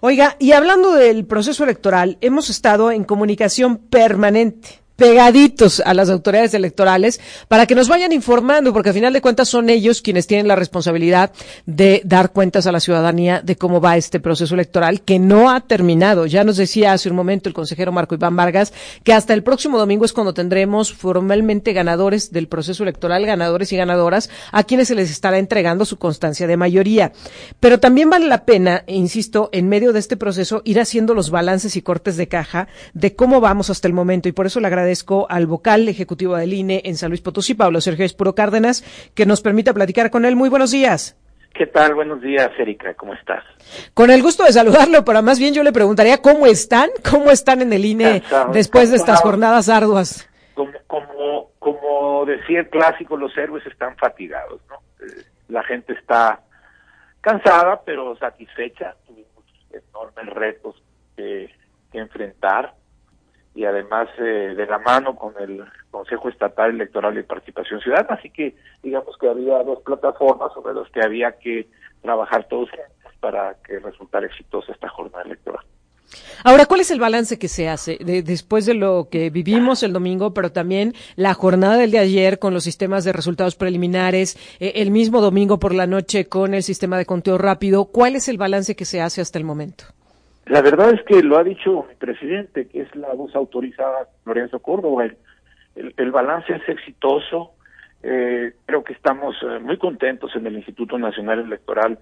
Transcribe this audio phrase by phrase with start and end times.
[0.00, 6.54] Oiga, y hablando del proceso electoral, hemos estado en comunicación permanente pegaditos a las autoridades
[6.54, 10.48] electorales para que nos vayan informando, porque al final de cuentas son ellos quienes tienen
[10.48, 11.30] la responsabilidad
[11.66, 15.60] de dar cuentas a la ciudadanía de cómo va este proceso electoral que no ha
[15.60, 16.26] terminado.
[16.26, 18.72] Ya nos decía hace un momento el consejero Marco Iván Vargas
[19.04, 23.76] que hasta el próximo domingo es cuando tendremos formalmente ganadores del proceso electoral, ganadores y
[23.76, 27.12] ganadoras, a quienes se les estará entregando su constancia de mayoría.
[27.60, 31.76] Pero también vale la pena, insisto, en medio de este proceso ir haciendo los balances
[31.76, 34.87] y cortes de caja de cómo vamos hasta el momento y por eso le agradezco
[35.28, 39.40] al vocal ejecutivo del INE en San Luis Potosí, Pablo Sergio Espuro Cárdenas, que nos
[39.40, 40.36] permita platicar con él.
[40.36, 41.16] Muy buenos días.
[41.54, 41.94] ¿Qué tal?
[41.94, 42.94] Buenos días, Erika.
[42.94, 43.42] ¿Cómo estás?
[43.94, 47.62] Con el gusto de saludarlo, pero más bien yo le preguntaría cómo están, cómo están
[47.62, 48.22] en el INE
[48.52, 50.28] después de estas jornadas arduas.
[50.54, 54.76] Como, como, como decía el clásico, los héroes están fatigados, ¿no?
[55.04, 56.40] Eh, La gente está
[57.20, 58.94] cansada, pero satisfecha.
[59.06, 60.82] Tuvimos enormes retos
[61.16, 61.50] que,
[61.90, 62.74] que enfrentar
[63.58, 68.30] y además eh, de la mano con el Consejo Estatal Electoral de Participación Ciudadana, así
[68.30, 71.66] que digamos que había dos plataformas sobre las que había que
[72.00, 72.68] trabajar todos
[73.18, 75.64] para que resultara exitosa esta jornada electoral.
[76.44, 79.92] Ahora, ¿cuál es el balance que se hace de- después de lo que vivimos el
[79.92, 84.74] domingo, pero también la jornada del de ayer con los sistemas de resultados preliminares, eh,
[84.76, 87.86] el mismo domingo por la noche con el sistema de conteo rápido?
[87.86, 89.84] ¿Cuál es el balance que se hace hasta el momento?
[90.48, 94.60] La verdad es que lo ha dicho mi presidente, que es la voz autorizada, Lorenzo
[94.60, 95.04] Córdoba.
[95.04, 95.16] El,
[95.76, 97.52] el- el balance es exitoso.
[98.02, 101.98] Eh, creo que estamos eh, muy contentos en el Instituto Nacional Electoral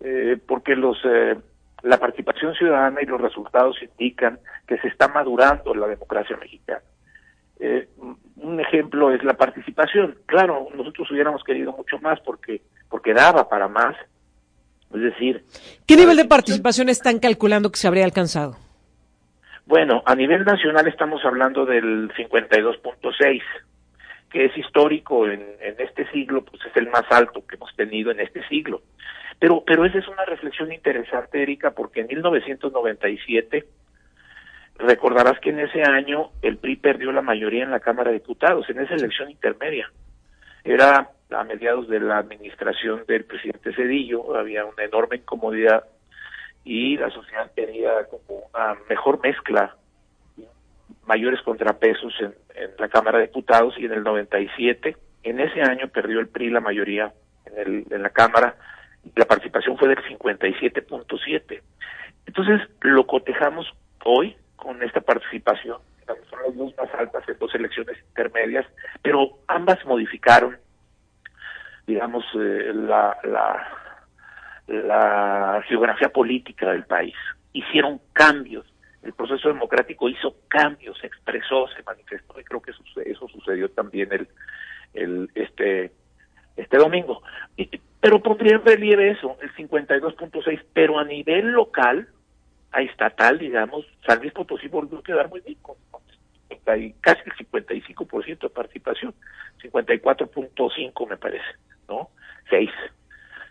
[0.00, 1.36] eh, porque los eh,
[1.82, 6.82] la participación ciudadana y los resultados indican que se está madurando la democracia mexicana.
[7.60, 7.88] Eh,
[8.36, 10.18] un ejemplo es la participación.
[10.26, 13.96] Claro, nosotros hubiéramos querido mucho más porque porque daba para más.
[14.94, 15.44] Es decir,
[15.86, 18.56] ¿Qué nivel de participación están calculando que se habría alcanzado?
[19.66, 23.42] Bueno, a nivel nacional estamos hablando del 52.6,
[24.30, 28.10] que es histórico en, en este siglo, pues es el más alto que hemos tenido
[28.10, 28.80] en este siglo.
[29.38, 33.66] Pero, pero esa es una reflexión interesante, Erika, porque en 1997
[34.78, 38.68] recordarás que en ese año el PRI perdió la mayoría en la Cámara de Diputados,
[38.70, 39.90] en esa elección intermedia.
[40.64, 45.84] Era a mediados de la administración del presidente Cedillo, había una enorme incomodidad
[46.64, 49.76] y la sociedad quería como una mejor mezcla,
[51.06, 52.34] mayores contrapesos en,
[52.78, 56.60] la Cámara de Diputados y en el 97, en ese año perdió el PRI la
[56.60, 57.12] mayoría
[57.46, 58.56] en, el, en la Cámara,
[59.14, 61.60] la participación fue del 57.7.
[62.26, 63.66] Entonces lo cotejamos
[64.04, 65.78] hoy con esta participación,
[66.30, 68.66] son las dos más altas en dos elecciones intermedias,
[69.02, 70.58] pero ambas modificaron,
[71.88, 73.66] digamos, eh, la, la,
[74.68, 77.14] la geografía política del país.
[77.52, 78.66] Hicieron cambios.
[79.02, 84.12] El proceso democrático hizo cambios, se expresó, se manifestó y creo que eso, sucedió también
[84.12, 84.28] el,
[84.94, 85.92] el este
[86.56, 87.22] este domingo.
[87.56, 92.08] Y- pero pondría en relieve eso, el 52.6, pero a nivel local,
[92.72, 96.02] a estatal, digamos, San Luis Potosí volvió a quedar muy bien, con con
[96.48, 99.14] 50 y- casi el 55% de participación,
[99.62, 101.44] 54.5 me parece,
[101.88, 102.10] ¿no?
[102.50, 102.70] 6.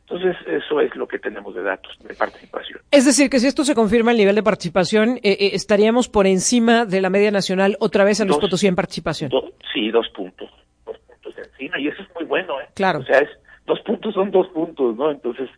[0.10, 2.80] Entonces, eso es lo que tenemos de datos de participación.
[2.92, 6.28] Es decir, que si esto se confirma el nivel de participación, eh, eh, estaríamos por
[6.28, 8.40] encima de la media nacional otra vez Luis Dos.
[8.40, 9.30] Potosí en participación.
[9.30, 10.50] Do- sí, dos puntos,
[10.86, 12.68] dos puntos encima, y eso es muy bueno, ¿eh?
[12.74, 13.00] Claro.
[13.00, 13.30] O sea, es,
[13.66, 15.12] dos puntos son dos puntos, ¿no?
[15.12, 15.50] Entonces,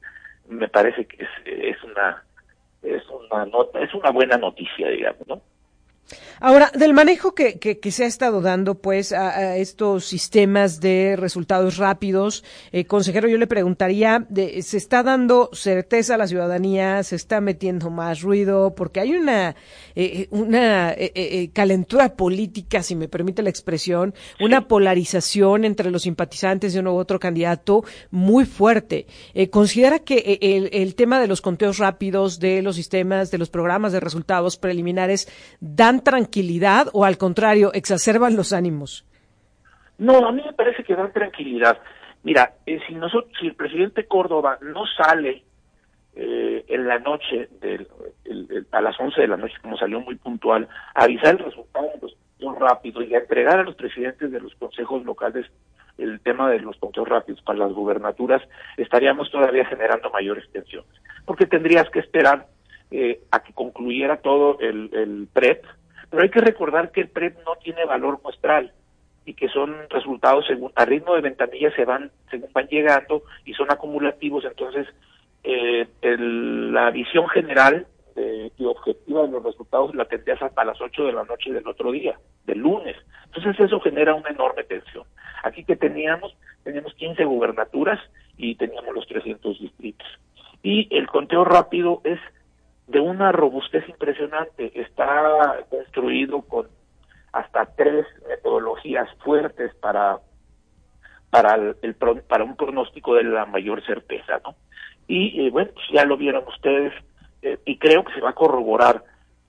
[0.48, 2.24] me parece que es, es una
[2.82, 5.42] es una nota, es una buena noticia, digamos, ¿no?
[6.40, 11.16] Ahora, del manejo que, que, que se ha estado dando, pues, a, estos sistemas de
[11.18, 17.04] resultados rápidos, eh, consejero, yo le preguntaría, de, ¿se está dando certeza a la ciudadanía?
[17.04, 18.74] ¿Se está metiendo más ruido?
[18.76, 19.56] Porque hay una,
[19.96, 26.04] eh, una eh, eh, calentura política, si me permite la expresión, una polarización entre los
[26.04, 29.08] simpatizantes de uno u otro candidato muy fuerte.
[29.52, 33.92] ¿Considera que el, el tema de los conteos rápidos, de los sistemas, de los programas
[33.92, 35.28] de resultados preliminares,
[35.60, 39.06] dan tranquilidad o al contrario, exacerban los ánimos?
[39.98, 41.78] No, a mí me parece que dan tranquilidad.
[42.24, 45.44] Mira, eh, si nosotros, si el presidente Córdoba no sale
[46.16, 47.88] eh, en la noche, del,
[48.72, 51.90] a las 11 de la noche, como salió muy puntual, avisar el resultado
[52.40, 55.46] conteos rápidos y entregar a los presidentes de los consejos locales
[55.98, 58.42] el tema de los conteos rápidos para las gubernaturas,
[58.78, 60.90] estaríamos todavía generando mayores tensiones.
[61.26, 62.48] Porque tendrías que esperar
[62.90, 65.66] eh, a que concluyera todo el, el PREP,
[66.10, 68.72] pero hay que recordar que el PREP no tiene valor muestral
[69.26, 73.54] y que son resultados según a ritmo de ventanilla se van según van llegando y
[73.54, 74.88] son acumulativos entonces
[75.44, 77.86] eh, la visión general
[78.58, 81.92] y objetiva de los resultados la tendrías hasta las 8 de la noche del otro
[81.92, 82.96] día, del lunes.
[83.26, 85.06] Entonces eso genera una enorme tensión.
[85.44, 88.00] Aquí que teníamos, teníamos 15 gubernaturas
[88.38, 90.08] y teníamos los 300 distritos.
[90.62, 92.20] Y el conteo rápido es
[92.90, 94.72] de una robustez impresionante.
[94.80, 96.68] Está construido con
[97.32, 100.20] hasta tres metodologías fuertes para
[101.30, 101.96] para el,
[102.28, 104.56] para un pronóstico de la mayor certeza, ¿no?
[105.08, 106.92] Y eh, bueno, pues ya lo vieron ustedes
[107.44, 109.04] eh, y creo que se va a corroborar.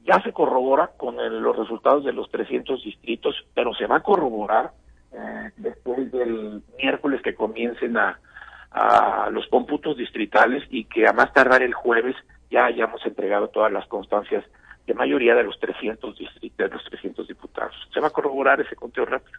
[0.05, 4.73] Ya se corrobora con los resultados de los 300 distritos, pero se va a corroborar
[5.13, 8.19] eh, después del miércoles que comiencen a,
[8.71, 12.17] a los cómputos distritales y que a más tardar el jueves
[12.51, 14.45] ya hayamos entregado todas las constancias
[14.87, 17.75] de mayoría de los 300 de los 300 diputados.
[17.93, 19.39] Se va a corroborar ese conteo rápido.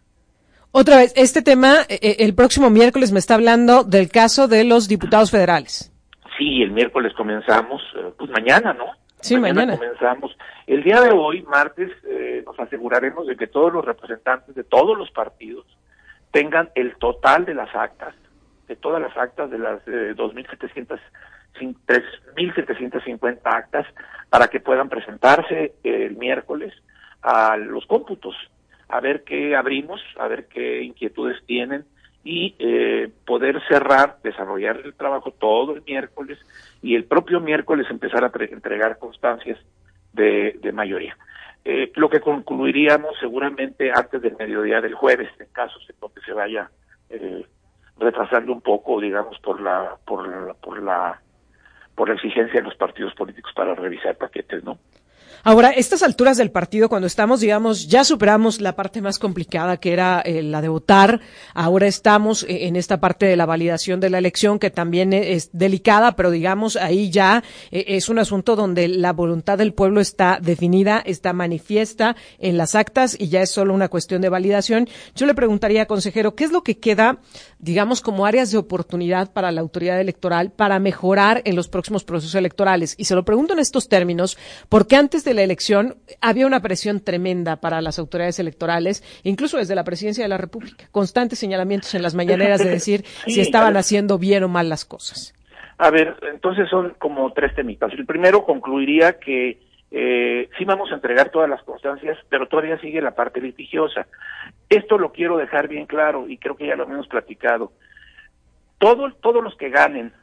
[0.72, 4.64] Otra vez, este tema, eh, eh, el próximo miércoles me está hablando del caso de
[4.64, 5.92] los diputados federales.
[6.38, 8.86] Sí, el miércoles comenzamos, eh, pues mañana, ¿no?
[9.20, 9.78] Sí, mañana.
[9.78, 10.36] comenzamos.
[10.66, 11.92] El día de hoy, martes,
[12.46, 15.66] nos aseguraremos de que todos los representantes de todos los partidos
[16.32, 18.16] tengan el total de las actas,
[18.68, 21.00] de todas las actas de las eh, 2.700
[21.54, 23.86] 3.750 actas
[24.30, 26.74] para que puedan presentarse el miércoles
[27.22, 28.36] a los cómputos,
[28.90, 31.86] a ver qué abrimos, a ver qué inquietudes tienen
[32.24, 36.40] y eh, poder cerrar, desarrollar el trabajo todo el miércoles
[36.82, 39.60] y el propio miércoles empezar a entregar constancias
[40.14, 41.18] de, mayoría.
[41.64, 46.34] Eh, lo que concluiríamos seguramente antes del mediodía del jueves, en caso de que se
[46.34, 46.70] vaya
[47.10, 47.46] eh,
[48.00, 51.22] retrasando un poco, digamos, por la, por la, por la
[51.96, 54.78] por exigencia de los partidos políticos para revisar paquetes, ¿no?
[55.44, 59.92] Ahora, estas alturas del partido, cuando estamos, digamos, ya superamos la parte más complicada que
[59.92, 61.20] era eh, la de votar,
[61.56, 65.34] ahora estamos eh, en esta parte de la validación de la elección, que también e,
[65.34, 70.00] es delicada, pero digamos, ahí ya eh, es un asunto donde la voluntad del pueblo
[70.00, 74.88] está definida, está manifiesta en las actas y ya es solo una cuestión de validación.
[75.16, 77.18] Yo le preguntaría, consejero, ¿qué es lo que queda,
[77.58, 82.36] digamos, como áreas de oportunidad para la autoridad electoral para mejorar en los próximos procesos
[82.36, 82.94] electorales?
[83.00, 84.38] Y se lo pregunto en estos términos,
[84.70, 89.76] porque antes de la elección había una presión tremenda para las autoridades electorales, incluso desde
[89.76, 90.86] la presidencia de la República.
[90.92, 95.34] Constantes señalamientos en las mañaneras de decir si estaban haciendo bien o mal las cosas.
[95.78, 97.92] A ver, entonces son como tres temitas.
[97.94, 103.02] El primero concluiría que eh, sí vamos a entregar todas las constancias, pero todavía sigue
[103.02, 104.08] la parte litigiosa.
[104.70, 107.74] Esto lo quiero dejar bien claro y creo que ya lo hemos platicado.
[108.78, 110.14] Todo, todos los que ganen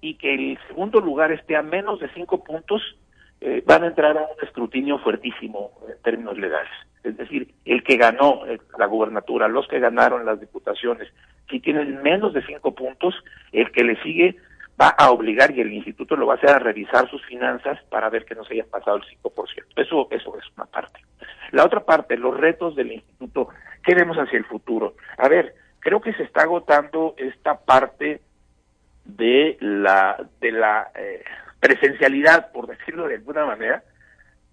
[0.00, 2.82] y que el segundo lugar esté a menos de cinco puntos,
[3.44, 6.70] eh, van a entrar a un escrutinio fuertísimo en términos legales.
[7.02, 11.08] Es decir, el que ganó eh, la gubernatura, los que ganaron las diputaciones,
[11.50, 13.16] si tienen menos de cinco puntos,
[13.50, 14.36] el que le sigue
[14.80, 18.08] va a obligar y el instituto lo va a hacer a revisar sus finanzas para
[18.10, 19.64] ver que no se haya pasado el 5%.
[19.74, 21.00] Eso, eso es una parte.
[21.50, 23.48] La otra parte, los retos del instituto,
[23.84, 24.94] ¿qué vemos hacia el futuro?
[25.18, 28.20] A ver, creo que se está agotando esta parte
[29.04, 31.24] de la de la eh,
[31.62, 33.84] presencialidad, por decirlo de alguna manera,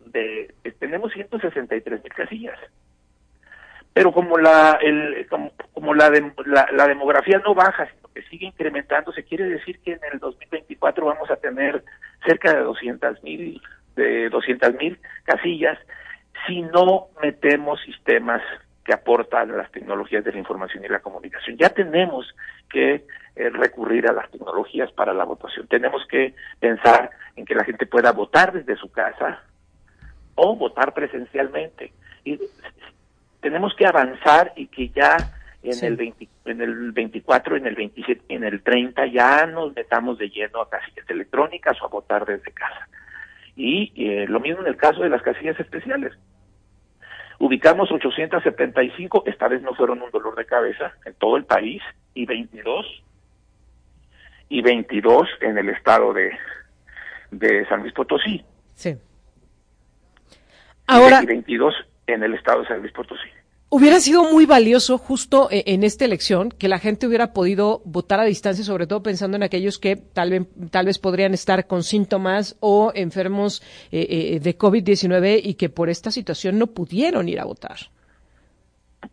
[0.06, 2.60] de, eh, tenemos 163 mil casillas.
[3.94, 5.28] Pero como la el,
[5.74, 6.12] como, la,
[6.72, 11.32] la, demografía no baja, sino que sigue incrementándose, quiere decir que en el 2024 vamos
[11.32, 11.84] a tener
[12.24, 13.60] cerca de 200 mil
[13.96, 15.80] de 200 mil casillas
[16.46, 18.44] si no metemos sistemas
[18.84, 21.58] que aportan las tecnologías de la información y la comunicación.
[21.58, 22.36] Ya tenemos
[22.70, 23.06] que
[23.36, 25.68] eh, recurrir a las tecnologías para la votación.
[25.68, 29.44] Tenemos que pensar en que la gente pueda votar desde su casa
[30.36, 31.92] o votar presencialmente.
[32.24, 32.40] Y
[33.42, 35.18] tenemos que avanzar y que ya
[35.62, 36.14] en el
[36.46, 40.70] en el 24, en el 27, en el 30 ya nos metamos de lleno a
[40.70, 42.88] casillas electrónicas o a votar desde casa.
[43.56, 46.14] Y eh, lo mismo en el caso de las casillas especiales.
[47.40, 51.82] Ubicamos 875, esta vez no fueron un dolor de cabeza en todo el país,
[52.14, 52.86] y 22,
[54.50, 56.32] y 22 en el estado de,
[57.32, 58.44] de San Luis Potosí.
[58.76, 58.98] Sí.
[60.88, 61.22] Ahora.
[61.24, 61.74] Y 22
[62.08, 63.30] en el estado de San Luis Potosí.
[63.72, 68.20] Hubiera sido muy valioso justo eh, en esta elección que la gente hubiera podido votar
[68.20, 71.84] a distancia, sobre todo pensando en aquellos que tal vez, tal vez podrían estar con
[71.84, 73.62] síntomas o enfermos
[73.92, 77.78] eh, eh, de COVID-19 y que por esta situación no pudieron ir a votar.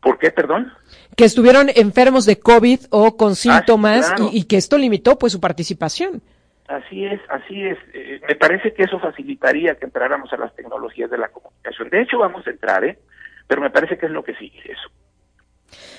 [0.00, 0.72] ¿Por qué, perdón?
[1.16, 4.30] Que estuvieron enfermos de COVID o con síntomas Ah, claro.
[4.32, 6.22] y, y que esto limitó pues su participación.
[6.66, 7.78] Así es, así es.
[7.94, 11.90] Eh, me parece que eso facilitaría que entráramos a las tecnologías de la comunicación.
[11.90, 12.98] De hecho, vamos a entrar, ¿eh?
[13.46, 14.88] Pero me parece que es lo que sigue eso.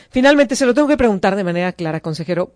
[0.10, 2.52] Finalmente, se lo tengo que preguntar de manera clara, consejero.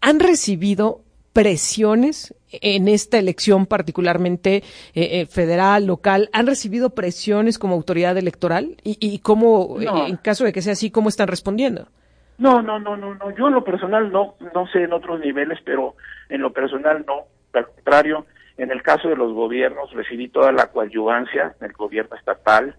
[0.00, 4.62] ¿Han recibido presiones en esta elección, particularmente eh,
[5.20, 6.28] eh, federal, local?
[6.32, 8.76] ¿Han recibido presiones como autoridad electoral?
[8.84, 10.06] ¿Y, y cómo, No.
[10.06, 11.88] eh, en caso de que sea así, cómo están respondiendo?
[12.38, 13.36] No, no, no, no, no.
[13.36, 15.96] Yo en lo personal no, no sé en otros niveles, pero
[16.28, 17.24] en lo personal no.
[17.52, 22.14] Al contrario, en el caso de los gobiernos recibí toda la coadyuvancia en el gobierno
[22.16, 22.76] estatal,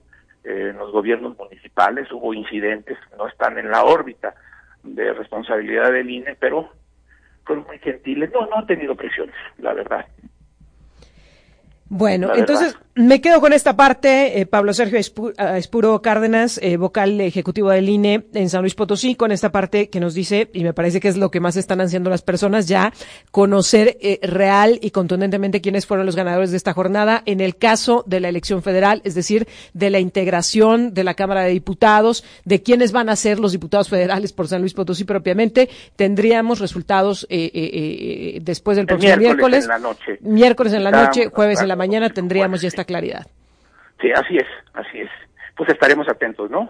[0.50, 2.12] eh, en los gobiernos municipales.
[2.12, 4.34] Hubo incidentes, no están en la órbita
[4.84, 6.72] de responsabilidad del INE, pero
[7.46, 8.32] fueron muy gentiles.
[8.34, 10.06] No, no han tenido presiones, la verdad.
[11.88, 12.89] Bueno, La entonces verdad.
[13.00, 14.42] Me quedo con esta parte.
[14.42, 15.00] eh, Pablo Sergio
[15.38, 19.90] ah, Espuro Cárdenas, eh, vocal ejecutivo del INE en San Luis Potosí, con esta parte
[19.90, 22.68] que nos dice, y me parece que es lo que más están haciendo las personas
[22.68, 22.92] ya,
[23.32, 28.04] conocer eh, real y contundentemente quiénes fueron los ganadores de esta jornada en el caso
[28.06, 32.62] de la elección federal, es decir, de la integración de la Cámara de Diputados, de
[32.62, 35.70] quiénes van a ser los diputados federales por San Luis Potosí propiamente.
[35.96, 39.64] Tendríamos resultados eh, después del El próximo miércoles miércoles.
[39.64, 40.18] en la noche.
[40.20, 42.89] Miércoles en la noche, jueves en la mañana tendríamos ya esta.
[42.90, 43.26] Claridad.
[44.02, 45.10] Sí, así es, así es.
[45.56, 46.68] Pues estaremos atentos, ¿no?